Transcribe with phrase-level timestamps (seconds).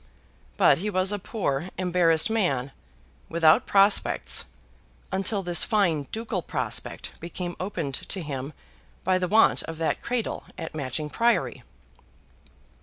[0.57, 2.71] But he was a poor, embarrassed man,
[3.29, 4.45] without prospects,
[5.11, 8.51] until this fine ducal prospect became opened to him
[9.03, 11.61] by the want of that cradle at Matching Priory.